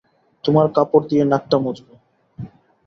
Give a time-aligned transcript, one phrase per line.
[0.43, 1.87] তোমার কাপড় দিয়ে নাকটা মুছব।